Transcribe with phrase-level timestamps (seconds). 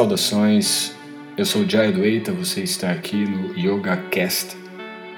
[0.00, 0.94] Saudações,
[1.36, 4.56] eu sou Jai Dueita, você está aqui no Yoga Cast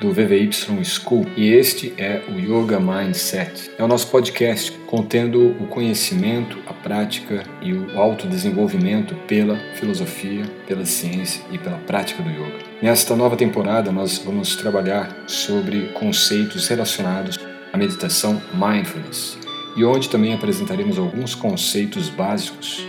[0.01, 0.51] do VVY
[0.83, 3.71] School e este é o Yoga Mindset.
[3.79, 10.85] É o nosso podcast contendo o conhecimento, a prática e o autodesenvolvimento pela filosofia, pela
[10.85, 12.59] ciência e pela prática do yoga.
[12.83, 17.39] Nesta nova temporada nós vamos trabalhar sobre conceitos relacionados
[17.73, 19.39] à meditação mindfulness
[19.77, 22.85] e onde também apresentaremos alguns conceitos básicos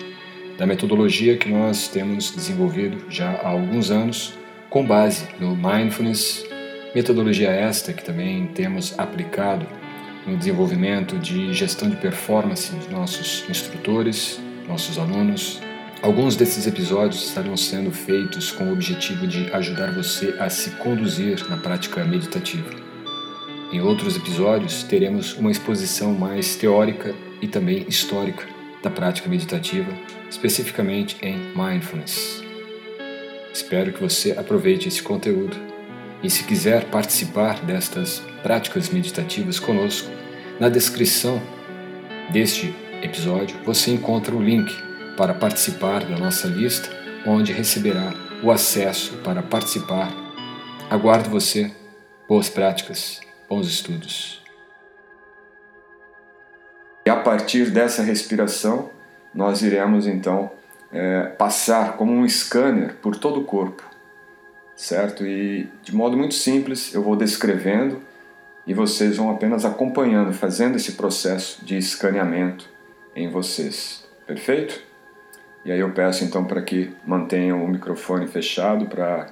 [0.57, 4.33] da metodologia que nós temos desenvolvido já há alguns anos
[4.69, 6.45] com base no mindfulness,
[6.95, 9.65] metodologia esta que também temos aplicado
[10.25, 15.61] no desenvolvimento de gestão de performance dos nossos instrutores, nossos alunos.
[16.01, 21.47] Alguns desses episódios estarão sendo feitos com o objetivo de ajudar você a se conduzir
[21.49, 22.69] na prática meditativa.
[23.71, 28.45] Em outros episódios, teremos uma exposição mais teórica e também histórica
[28.83, 29.91] da prática meditativa,
[30.29, 32.43] especificamente em mindfulness.
[33.53, 35.55] Espero que você aproveite esse conteúdo
[36.21, 40.09] e, se quiser participar destas práticas meditativas conosco,
[40.59, 41.41] na descrição
[42.31, 44.71] deste episódio você encontra o link
[45.17, 46.89] para participar da nossa lista,
[47.25, 48.13] onde receberá
[48.43, 50.11] o acesso para participar.
[50.89, 51.71] Aguardo você.
[52.27, 54.42] Boas práticas, bons estudos.
[57.05, 58.89] E a partir dessa respiração,
[59.33, 60.51] nós iremos então
[60.91, 63.83] é, passar como um scanner por todo o corpo,
[64.75, 65.25] certo?
[65.25, 68.01] E de modo muito simples eu vou descrevendo
[68.65, 72.69] e vocês vão apenas acompanhando, fazendo esse processo de escaneamento
[73.15, 74.81] em vocês, perfeito?
[75.65, 79.27] E aí eu peço então para que mantenham o microfone fechado para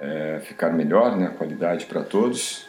[0.00, 2.66] é, ficar melhor, né, a qualidade para todos.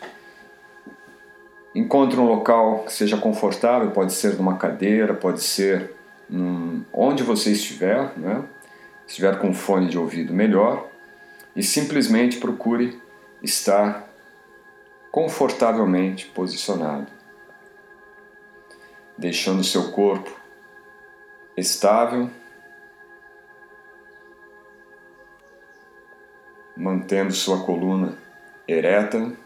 [1.76, 5.94] Encontre um local que seja confortável, pode ser numa cadeira, pode ser
[6.30, 8.46] num, onde você estiver, né?
[9.06, 10.88] se estiver com fone de ouvido, melhor,
[11.54, 13.00] e simplesmente procure
[13.44, 14.08] estar
[15.12, 17.08] confortavelmente posicionado,
[19.18, 20.32] deixando seu corpo
[21.58, 22.30] estável,
[26.76, 28.18] mantendo sua coluna
[28.68, 29.45] ereta.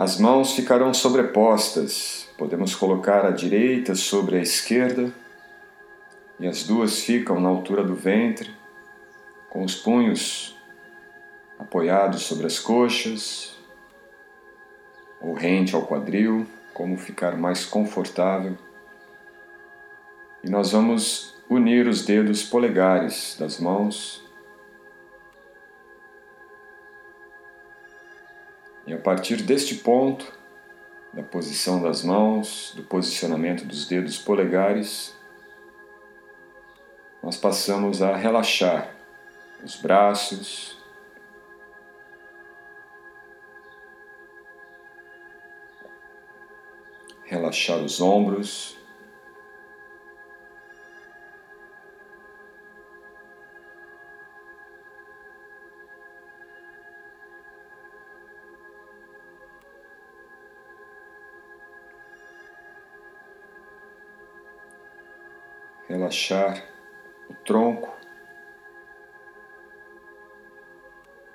[0.00, 5.12] As mãos ficarão sobrepostas, podemos colocar a direita sobre a esquerda
[6.38, 8.50] e as duas ficam na altura do ventre,
[9.50, 10.56] com os punhos
[11.58, 13.54] apoiados sobre as coxas
[15.20, 18.56] ou rente ao quadril, como ficar mais confortável.
[20.42, 24.24] E nós vamos unir os dedos polegares das mãos
[28.90, 30.32] E a partir deste ponto,
[31.14, 35.16] da posição das mãos, do posicionamento dos dedos polegares,
[37.22, 38.92] nós passamos a relaxar
[39.62, 40.76] os braços,
[47.26, 48.76] relaxar os ombros,
[66.10, 66.64] relaxar
[67.28, 67.96] o tronco,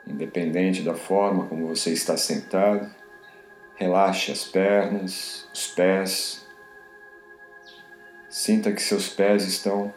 [0.05, 2.93] independente da forma como você está sentado.
[3.75, 6.45] Relaxe as pernas, os pés.
[8.29, 9.93] Sinta que seus pés estão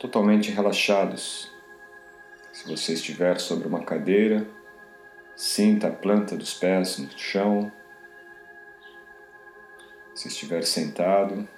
[0.00, 1.52] totalmente relaxados.
[2.50, 4.46] Se você estiver sobre uma cadeira,
[5.36, 7.70] sinta a planta dos pés no chão.
[10.14, 11.48] Se estiver sentado,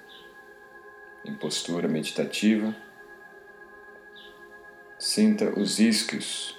[1.27, 2.73] em postura meditativa.
[4.97, 6.57] Sinta os isquios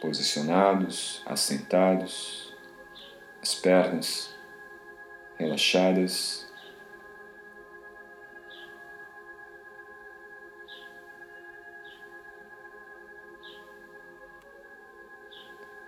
[0.00, 2.54] posicionados, assentados,
[3.42, 4.34] as pernas
[5.36, 6.46] relaxadas.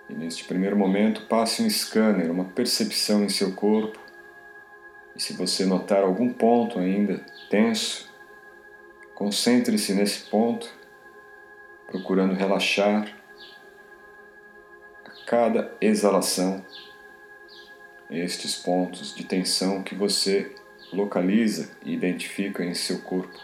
[0.09, 4.08] E neste primeiro momento, passe um scanner, uma percepção em seu corpo
[5.19, 7.19] e se você notar algum ponto ainda
[7.49, 8.09] tenso,
[9.13, 10.71] concentre-se nesse ponto,
[11.87, 13.13] procurando relaxar
[15.05, 16.65] a cada exalação
[18.09, 20.55] estes pontos de tensão que você
[20.93, 23.37] localiza e identifica em seu corpo.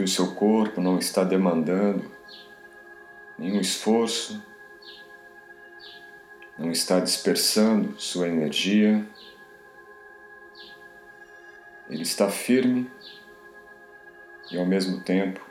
[0.00, 2.10] Que o seu corpo não está demandando
[3.38, 4.42] nenhum esforço,
[6.58, 9.06] não está dispersando sua energia,
[11.90, 12.90] ele está firme
[14.50, 15.46] e ao mesmo tempo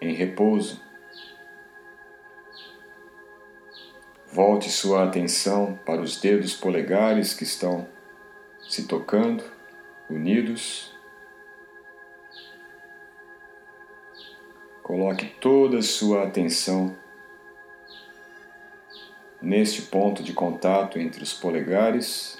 [0.00, 0.82] em repouso.
[4.32, 7.86] Volte sua atenção para os dedos polegares que estão
[8.68, 9.44] se tocando,
[10.10, 10.92] unidos.
[14.82, 16.96] Coloque toda a sua atenção
[19.40, 22.38] neste ponto de contato entre os polegares.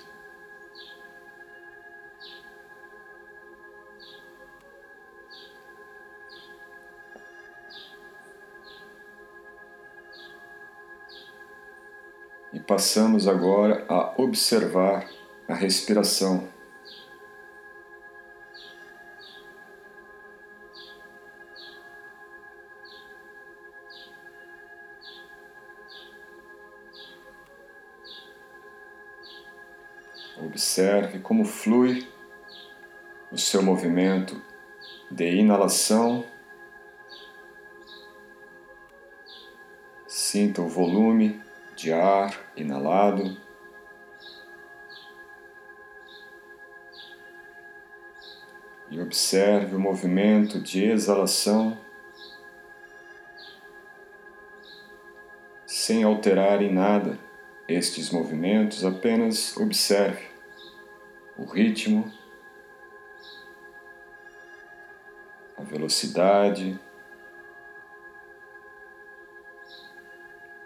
[12.53, 15.09] E passamos agora a observar
[15.49, 16.62] a respiração.
[30.73, 32.09] Observe como flui
[33.31, 34.41] o seu movimento
[35.11, 36.25] de inalação.
[40.07, 41.39] Sinta o volume
[41.77, 43.37] de ar inalado.
[48.91, 51.79] E observe o movimento de exalação
[55.67, 57.19] sem alterar em nada
[57.69, 60.32] estes movimentos, apenas observe
[61.43, 62.11] o ritmo,
[65.59, 66.79] a velocidade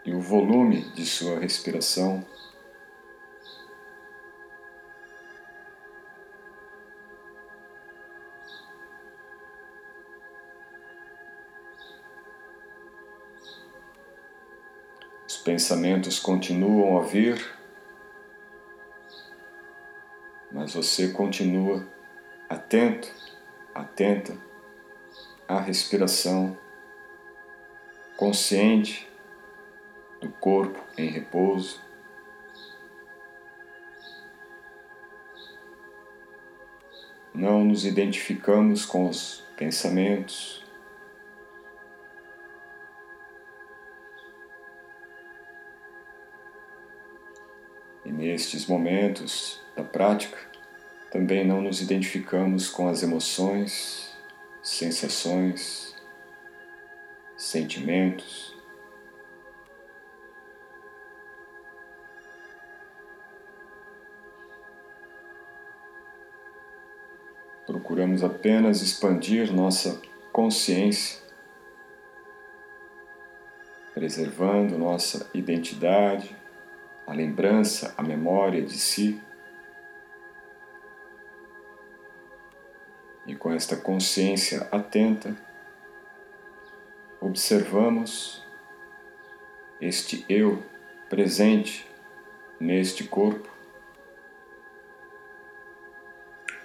[0.04, 2.24] e o volume de sua respiração.
[15.26, 17.55] Os pensamentos continuam a vir
[20.66, 21.86] mas você continua
[22.48, 23.08] atento,
[23.72, 24.36] atenta
[25.46, 26.58] à respiração,
[28.16, 29.08] consciente
[30.20, 31.80] do corpo em repouso.
[37.32, 40.64] Não nos identificamos com os pensamentos.
[48.04, 50.55] E nestes momentos da prática,
[51.16, 54.14] também não nos identificamos com as emoções,
[54.62, 55.96] sensações,
[57.38, 58.54] sentimentos.
[67.66, 69.98] Procuramos apenas expandir nossa
[70.30, 71.18] consciência,
[73.94, 76.36] preservando nossa identidade,
[77.06, 79.25] a lembrança, a memória de si.
[83.26, 85.36] E com esta consciência atenta,
[87.20, 88.46] observamos
[89.80, 90.62] este eu
[91.08, 91.86] presente
[92.60, 93.50] neste corpo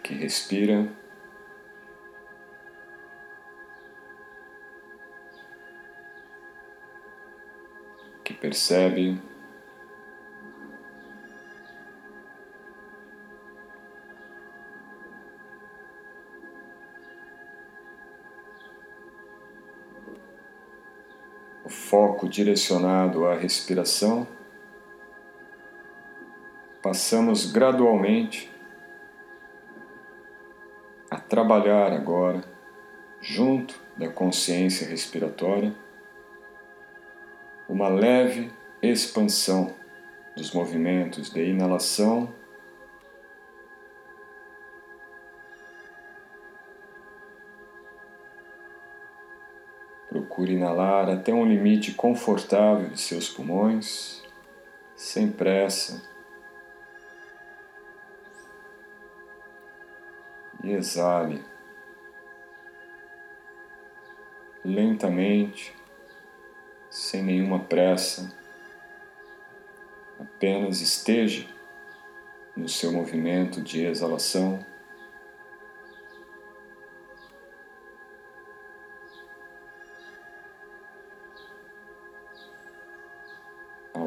[0.04, 0.88] que respira.
[8.24, 9.20] Que percebe
[22.32, 24.26] direcionado à respiração,
[26.82, 28.50] passamos gradualmente
[31.10, 32.42] a trabalhar agora
[33.20, 35.76] junto da consciência respiratória
[37.68, 39.76] uma leve expansão
[40.36, 42.34] dos movimentos de inalação
[50.50, 54.24] Inalar até um limite confortável de seus pulmões,
[54.96, 56.02] sem pressa.
[60.64, 61.44] E exale
[64.64, 65.76] lentamente,
[66.90, 68.32] sem nenhuma pressa.
[70.20, 71.48] Apenas esteja
[72.56, 74.64] no seu movimento de exalação.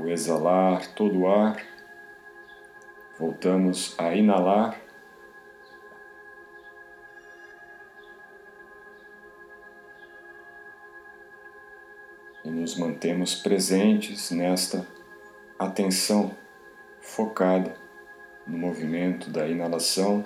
[0.06, 1.60] Exalar todo o ar,
[3.18, 4.80] voltamos a inalar.
[12.44, 14.86] E nos mantemos presentes nesta
[15.58, 16.36] atenção
[17.00, 17.74] focada
[18.46, 20.24] no movimento da inalação.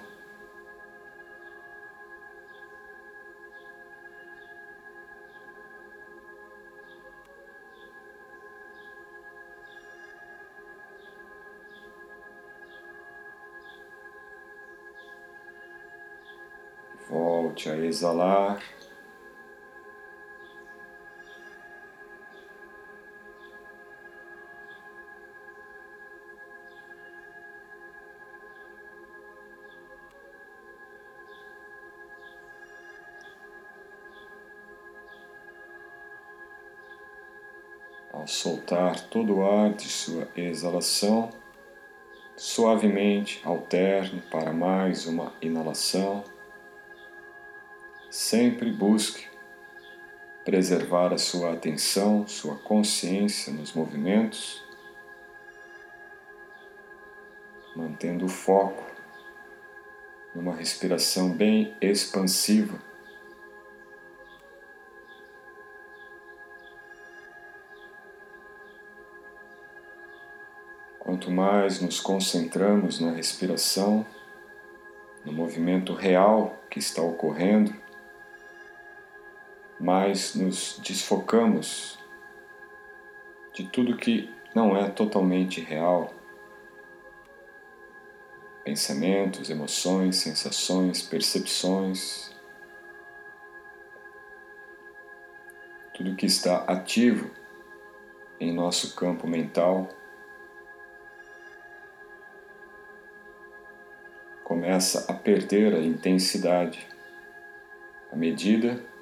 [17.59, 18.63] Volte a exalar.
[38.13, 41.31] Ao soltar todo o ar de sua exalação,
[42.37, 46.38] suavemente alterne para mais uma inalação.
[48.21, 49.29] Sempre busque
[50.45, 54.61] preservar a sua atenção, sua consciência nos movimentos,
[57.77, 58.85] mantendo o foco
[60.35, 62.83] numa respiração bem expansiva.
[70.99, 74.05] Quanto mais nos concentramos na respiração,
[75.25, 77.87] no movimento real que está ocorrendo,
[79.79, 81.99] mais nos desfocamos
[83.53, 86.13] de tudo que não é totalmente real.
[88.65, 92.31] Pensamentos, emoções, sensações, percepções,
[95.95, 97.31] tudo que está ativo
[98.39, 99.89] em nosso campo mental
[104.45, 106.87] começa a perder a intensidade
[108.13, 108.98] à medida que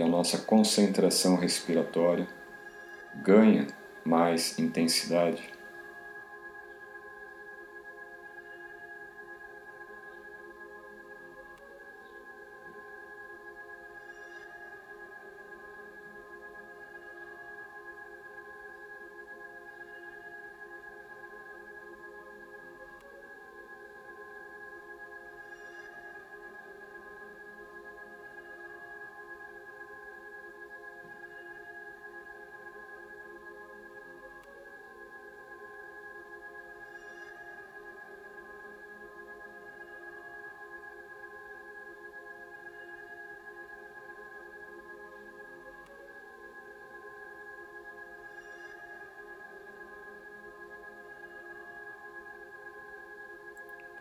[0.00, 2.28] a nossa concentração respiratória
[3.16, 3.66] ganha
[4.04, 5.42] mais intensidade.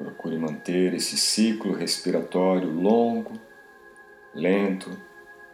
[0.01, 3.33] Procure manter esse ciclo respiratório longo,
[4.33, 4.99] lento,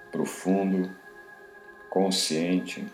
[0.09, 0.89] profundo,
[1.89, 2.87] consciente.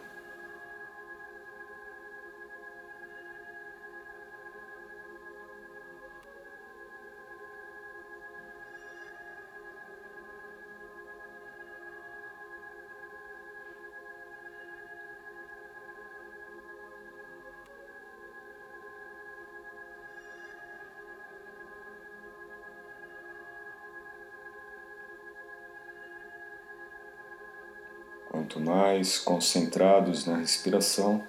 [28.83, 31.25] Mais concentrados na respiração,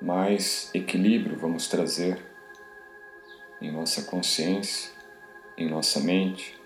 [0.00, 2.18] mais equilíbrio vamos trazer
[3.60, 4.90] em nossa consciência,
[5.58, 6.58] em nossa mente.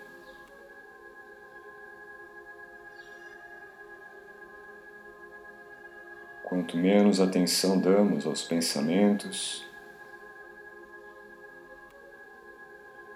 [6.41, 9.67] Quanto menos atenção damos aos pensamentos,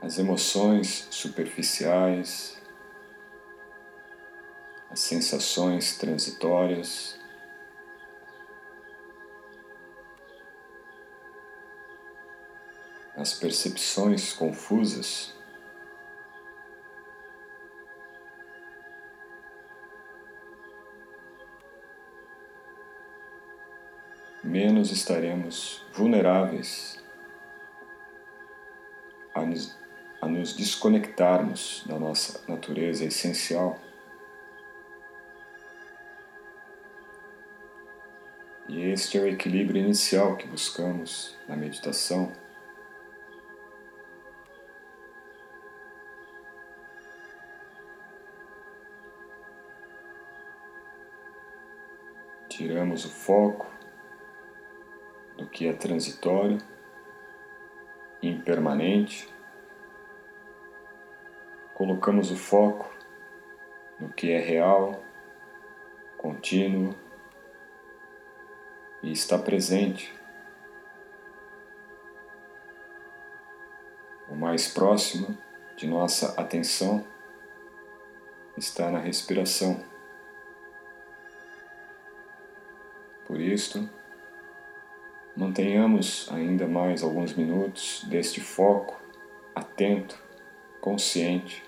[0.01, 2.61] às emoções superficiais,
[4.93, 7.19] as sensações transitórias.
[13.15, 15.33] As percepções confusas.
[24.43, 27.03] Menos estaremos vulneráveis
[29.33, 29.75] a nos,
[30.21, 33.79] a nos desconectarmos da nossa natureza essencial.
[38.73, 42.31] E este é o equilíbrio inicial que buscamos na meditação.
[52.49, 53.71] Tiramos o foco
[55.37, 56.57] do que é transitório,
[58.23, 59.31] impermanente,
[61.75, 62.91] colocamos o foco
[63.99, 64.99] no que é real,
[66.17, 67.02] contínuo
[69.03, 70.11] e está presente.
[74.29, 75.37] O mais próximo
[75.75, 77.05] de nossa atenção
[78.57, 79.83] está na respiração.
[83.27, 83.87] Por isto,
[85.35, 89.01] mantenhamos ainda mais alguns minutos deste foco
[89.53, 90.17] atento,
[90.79, 91.63] consciente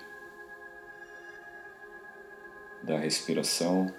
[2.82, 3.92] da respiração.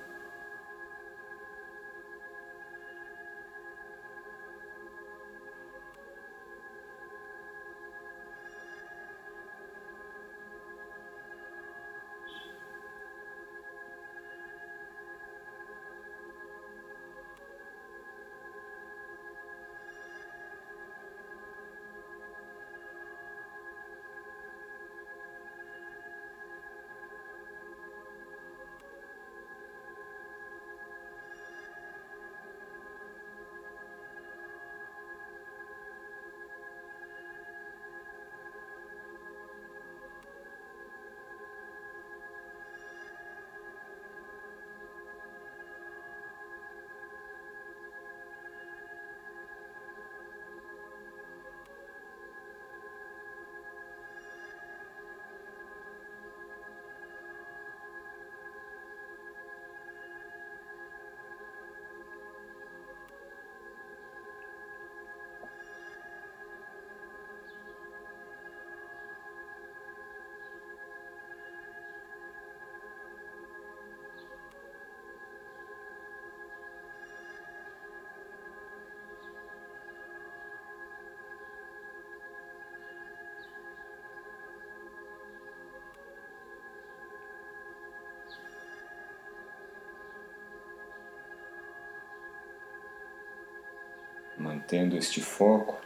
[94.38, 95.80] Mantendo este foco,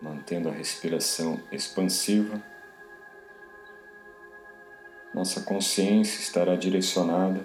[0.00, 2.42] mantendo a respiração expansiva,
[5.12, 7.44] nossa consciência estará direcionada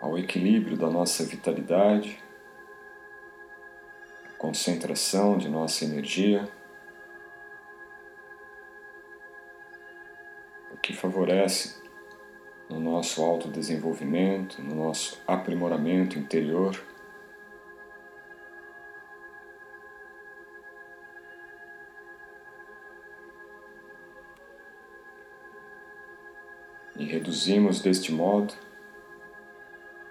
[0.00, 2.22] ao equilíbrio da nossa vitalidade,
[4.38, 6.48] concentração de nossa energia,
[10.72, 11.82] o que favorece
[12.68, 16.87] no nosso autodesenvolvimento, no nosso aprimoramento interior.
[26.98, 28.52] E reduzimos deste modo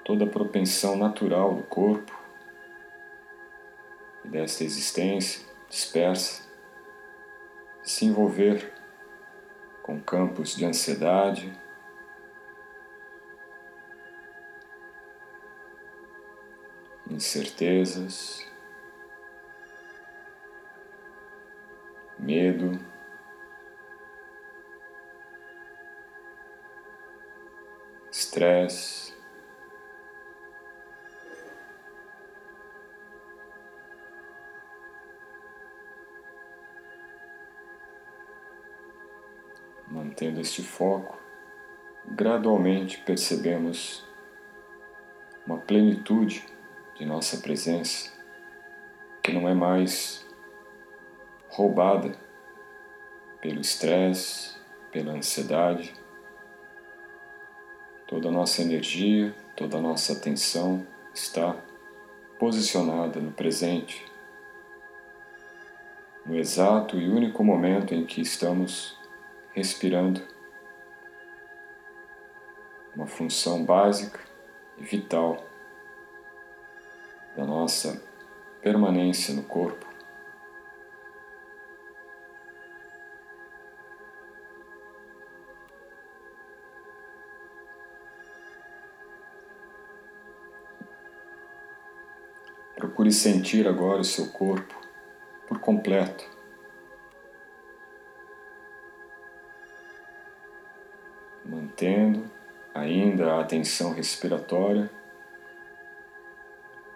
[0.06, 2.18] toda a propensão natural do corpo
[4.24, 6.44] e desta existência dispersa
[7.84, 8.74] de se envolver
[9.84, 11.52] com campos de ansiedade,
[17.10, 18.46] incertezas,
[22.18, 22.87] medo.
[28.38, 29.16] Estresse.
[39.90, 41.20] Mantendo este foco,
[42.06, 44.06] gradualmente percebemos
[45.46, 46.46] uma plenitude
[46.96, 48.12] de nossa presença
[49.24, 50.26] que não é mais
[51.50, 52.12] roubada
[53.42, 54.56] pelo estresse,
[54.92, 55.94] pela ansiedade
[58.08, 61.56] Toda a nossa energia, toda a nossa atenção está
[62.40, 64.06] posicionada no presente,
[66.26, 68.98] no exato e único momento em que estamos
[69.54, 70.22] respirando.
[72.96, 74.20] Uma função básica
[74.78, 75.44] e vital
[77.36, 78.02] da nossa
[78.62, 79.87] permanência no corpo.
[92.78, 94.80] Procure sentir agora o seu corpo
[95.48, 96.24] por completo.
[101.44, 102.30] Mantendo
[102.76, 104.92] ainda a atenção respiratória,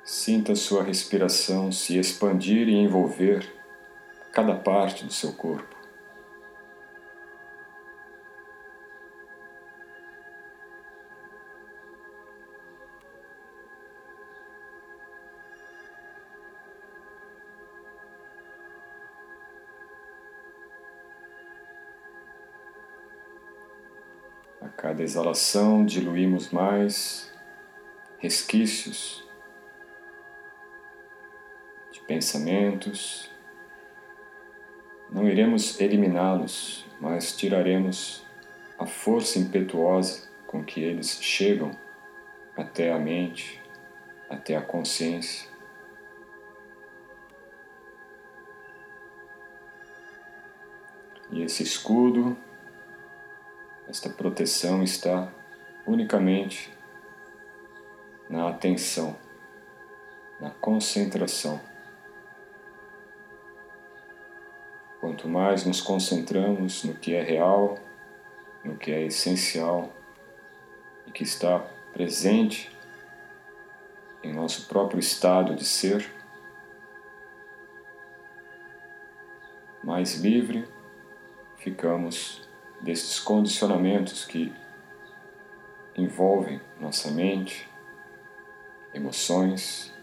[0.03, 3.51] sinta sua respiração se expandir e envolver
[4.31, 5.80] cada parte do seu corpo.
[25.01, 27.31] Cada exalação, diluímos mais
[28.19, 29.27] resquícios
[31.91, 33.29] de pensamentos.
[35.11, 38.25] Não iremos eliminá-los, mas tiraremos
[38.77, 41.71] a força impetuosa com que eles chegam
[42.55, 43.61] até a mente,
[44.29, 45.49] até a consciência.
[51.31, 52.37] E esse escudo,
[53.91, 55.29] esta proteção está
[55.85, 56.71] unicamente
[58.29, 59.17] na atenção,
[60.39, 61.59] na concentração.
[65.01, 67.77] Quanto mais nos concentramos no que é real,
[68.63, 69.91] no que é essencial
[71.05, 71.59] e que está
[71.91, 72.71] presente
[74.23, 76.09] em nosso próprio estado de ser,
[79.83, 80.65] mais livre
[81.57, 82.49] ficamos
[82.81, 84.53] destes condicionamentos que
[85.95, 87.69] envolvem nossa mente,
[88.93, 89.93] emoções,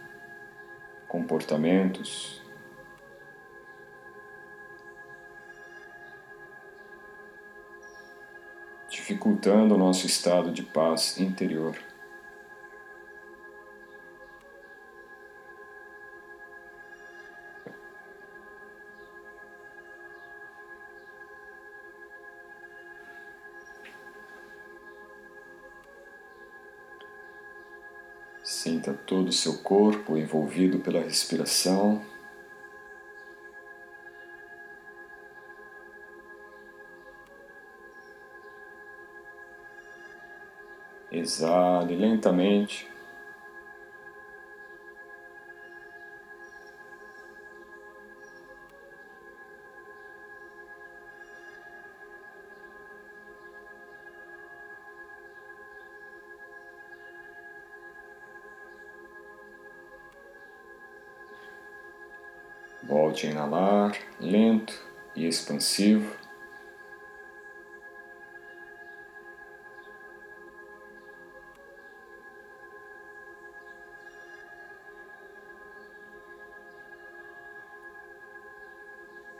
[1.08, 2.40] comportamentos.
[8.88, 11.87] Dificultando o nosso estado de paz interior.
[28.78, 32.00] Sinta todo o seu corpo envolvido pela respiração.
[41.10, 42.88] Exale lentamente.
[62.82, 64.80] Volte a inalar, lento
[65.14, 66.16] e expansivo.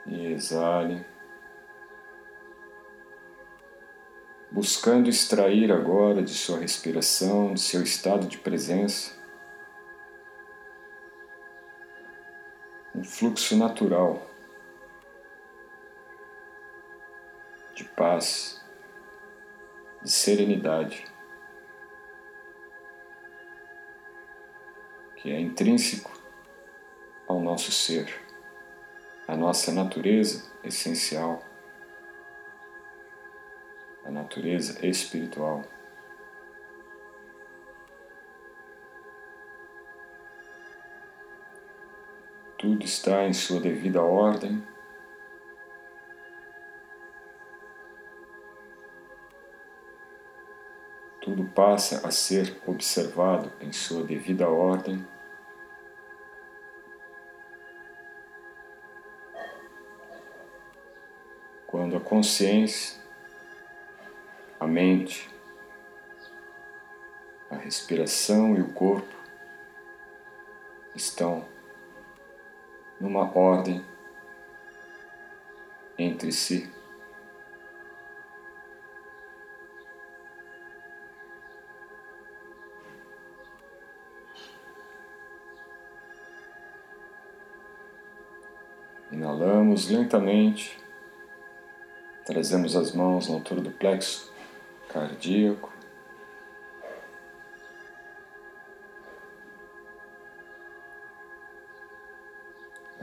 [0.05, 1.05] E exale,
[4.51, 9.18] buscando extrair agora de sua respiração, de seu estado de presença,
[12.99, 14.21] um fluxo natural
[17.73, 18.61] de paz,
[20.03, 21.05] de serenidade,
[25.15, 26.11] que é intrínseco
[27.25, 28.13] ao nosso ser,
[29.25, 31.41] à nossa natureza essencial,
[34.03, 35.63] a natureza espiritual.
[42.59, 44.61] Tudo está em sua devida ordem.
[51.21, 55.07] Tudo passa a ser observado em sua devida ordem.
[61.65, 63.01] Quando a consciência,
[64.59, 65.33] a mente,
[67.49, 69.15] a respiração e o corpo
[70.93, 71.47] estão
[72.99, 73.83] numa ordem
[75.97, 76.69] entre si.
[89.11, 90.77] Inalamos lentamente,
[92.25, 94.31] trazemos as mãos na altura do plexo
[94.87, 95.78] cardíaco.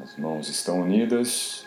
[0.07, 1.67] As mãos estão unidas,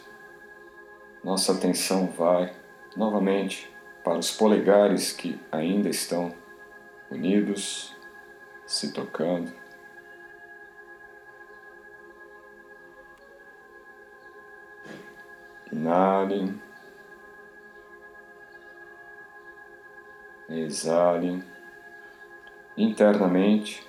[1.21, 2.55] nossa atenção vai
[2.95, 3.69] novamente
[4.01, 6.33] para os polegares que ainda estão
[7.11, 7.93] unidos,
[8.65, 9.51] se tocando.
[15.69, 16.57] Inale,
[20.47, 21.43] exale
[22.77, 23.88] internamente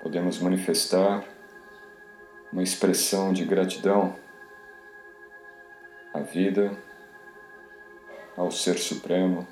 [0.00, 1.24] podemos manifestar
[2.52, 4.16] uma expressão de gratidão
[6.12, 6.76] à vida,
[8.36, 9.46] ao Ser Supremo,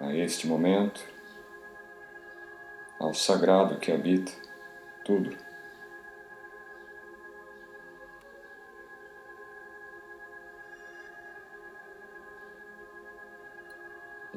[0.00, 1.04] a este momento,
[2.98, 4.32] ao sagrado que habita
[5.04, 5.36] tudo.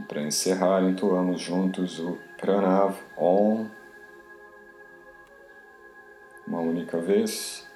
[0.08, 3.68] Para encerrar, entoamos juntos o Pranav Om
[6.48, 7.68] uma única vez.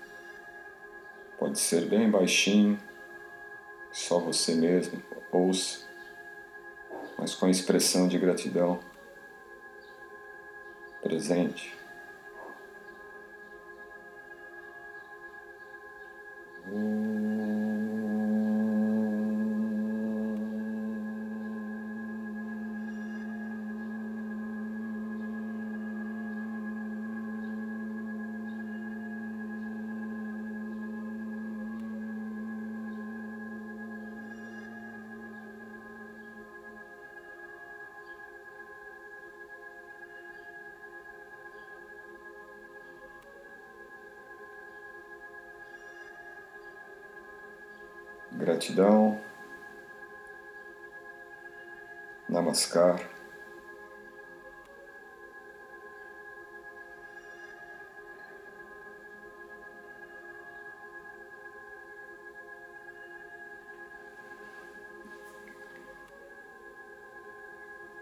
[1.37, 2.79] Pode ser bem baixinho,
[3.91, 5.87] só você mesmo ouça,
[7.17, 8.79] mas com expressão de gratidão
[11.01, 11.75] presente.
[48.41, 49.21] Gratidão.
[52.27, 52.99] Namaskar.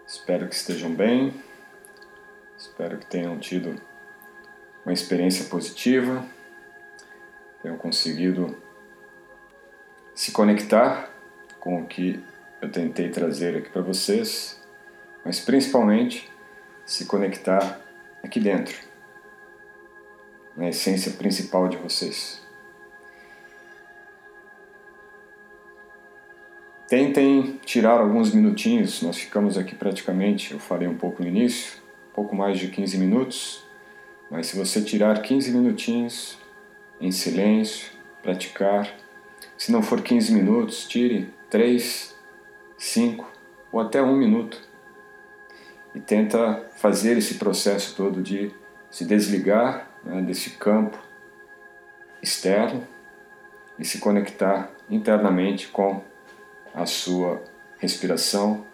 [0.06, 1.34] Espero que estejam bem.
[2.56, 3.78] Espero que tenham tido
[4.86, 6.24] uma experiência positiva,
[7.62, 8.69] tenham conseguido
[10.30, 11.10] se conectar
[11.58, 12.22] com o que
[12.62, 14.62] eu tentei trazer aqui para vocês,
[15.24, 16.30] mas principalmente
[16.86, 17.80] se conectar
[18.22, 18.78] aqui dentro,
[20.56, 22.40] na essência principal de vocês.
[26.86, 31.82] Tentem tirar alguns minutinhos, nós ficamos aqui praticamente, eu falei um pouco no início,
[32.14, 33.64] pouco mais de 15 minutos,
[34.30, 36.38] mas se você tirar 15 minutinhos
[37.00, 37.90] em silêncio,
[38.22, 38.94] praticar,
[39.60, 42.16] se não for 15 minutos, tire 3,
[42.78, 43.30] 5
[43.70, 44.58] ou até um minuto
[45.94, 48.50] e tenta fazer esse processo todo de
[48.90, 50.98] se desligar né, desse campo
[52.22, 52.88] externo
[53.78, 56.02] e se conectar internamente com
[56.72, 57.42] a sua
[57.76, 58.64] respiração,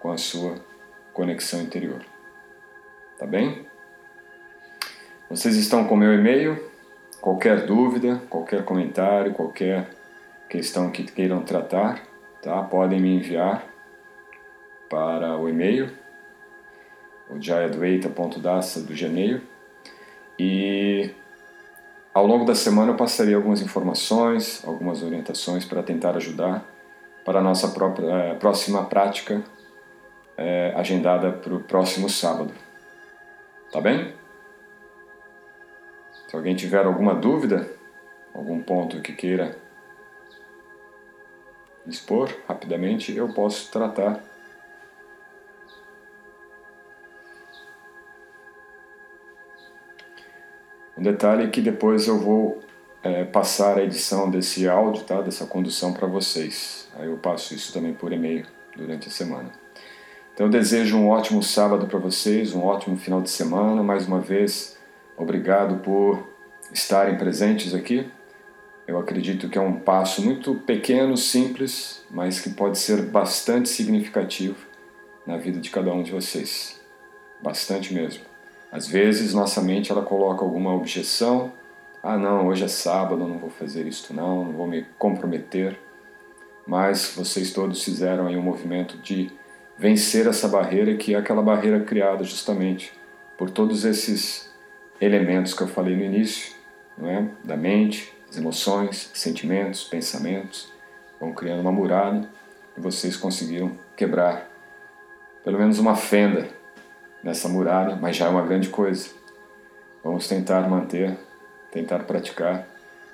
[0.00, 0.56] com a sua
[1.12, 2.04] conexão interior.
[3.16, 3.68] Tá bem?
[5.30, 6.60] Vocês estão com meu e-mail?
[7.20, 10.02] Qualquer dúvida, qualquer comentário, qualquer
[10.54, 12.00] questão que queiram tratar,
[12.40, 12.62] tá?
[12.62, 13.66] podem me enviar
[14.88, 15.90] para o e-mail,
[17.28, 17.34] o
[18.94, 19.42] Gmail.
[20.38, 21.10] E
[22.14, 26.64] ao longo da semana eu passarei algumas informações, algumas orientações para tentar ajudar
[27.24, 29.42] para a nossa própria, é, próxima prática
[30.36, 32.54] é, agendada para o próximo sábado.
[33.72, 34.14] Tá bem?
[36.28, 37.68] Se alguém tiver alguma dúvida,
[38.32, 39.63] algum ponto que queira
[41.86, 44.22] expor rapidamente, eu posso tratar.
[50.96, 52.62] Um detalhe que depois eu vou
[53.02, 55.20] é, passar a edição desse áudio, tá?
[55.20, 56.88] dessa condução para vocês.
[56.96, 59.50] Aí eu passo isso também por e-mail durante a semana.
[60.32, 63.82] Então eu desejo um ótimo sábado para vocês, um ótimo final de semana.
[63.82, 64.76] Mais uma vez,
[65.16, 66.26] obrigado por
[66.72, 68.10] estarem presentes aqui.
[68.86, 74.56] Eu acredito que é um passo muito pequeno, simples, mas que pode ser bastante significativo
[75.26, 76.80] na vida de cada um de vocês.
[77.42, 78.24] Bastante mesmo.
[78.70, 81.52] Às vezes nossa mente ela coloca alguma objeção.
[82.02, 85.78] Ah, não, hoje é sábado, não vou fazer isto não, não vou me comprometer.
[86.66, 89.30] Mas vocês todos fizeram aí um movimento de
[89.78, 92.92] vencer essa barreira que é aquela barreira criada justamente
[93.36, 94.52] por todos esses
[95.00, 96.54] elementos que eu falei no início,
[96.96, 97.28] não é?
[97.42, 100.72] Da mente, as emoções, sentimentos, pensamentos
[101.20, 102.28] vão criando uma muralha
[102.76, 104.50] e vocês conseguiram quebrar
[105.44, 106.48] pelo menos uma fenda
[107.22, 109.08] nessa muralha, mas já é uma grande coisa.
[110.02, 111.16] Vamos tentar manter,
[111.70, 112.66] tentar praticar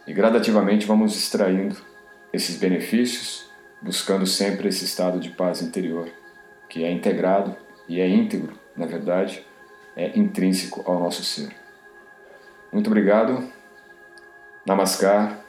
[0.07, 1.77] e gradativamente vamos extraindo
[2.33, 3.51] esses benefícios,
[3.83, 6.09] buscando sempre esse estado de paz interior,
[6.67, 7.55] que é integrado
[7.87, 9.47] e é íntegro, na verdade,
[9.95, 11.55] é intrínseco ao nosso ser.
[12.73, 13.60] Muito obrigado.
[14.67, 15.40] Namaskar